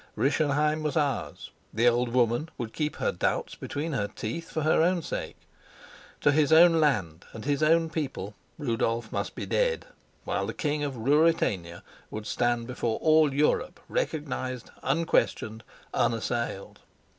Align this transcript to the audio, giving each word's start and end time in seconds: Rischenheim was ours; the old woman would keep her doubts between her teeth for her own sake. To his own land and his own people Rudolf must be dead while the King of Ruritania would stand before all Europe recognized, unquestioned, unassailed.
Rischenheim 0.17 0.81
was 0.81 0.97
ours; 0.97 1.51
the 1.71 1.87
old 1.87 2.09
woman 2.09 2.49
would 2.57 2.73
keep 2.73 2.95
her 2.95 3.11
doubts 3.11 3.53
between 3.53 3.93
her 3.93 4.07
teeth 4.07 4.49
for 4.49 4.63
her 4.63 4.81
own 4.81 5.03
sake. 5.03 5.35
To 6.21 6.31
his 6.31 6.51
own 6.51 6.79
land 6.79 7.25
and 7.33 7.45
his 7.45 7.61
own 7.61 7.87
people 7.91 8.33
Rudolf 8.57 9.11
must 9.11 9.35
be 9.35 9.45
dead 9.45 9.85
while 10.23 10.47
the 10.47 10.55
King 10.55 10.83
of 10.83 10.97
Ruritania 10.97 11.83
would 12.09 12.25
stand 12.25 12.65
before 12.65 12.97
all 12.97 13.31
Europe 13.31 13.79
recognized, 13.87 14.71
unquestioned, 14.81 15.63
unassailed. 15.93 16.79